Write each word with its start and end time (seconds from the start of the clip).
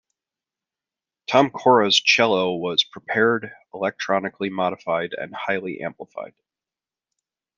Tom 1.27 1.51
Cora's 1.51 2.01
cello 2.01 2.55
was 2.55 2.83
prepared, 2.83 3.51
electronically 3.71 4.49
modified 4.49 5.13
and 5.15 5.31
highly 5.35 5.79
amplified. 5.83 6.33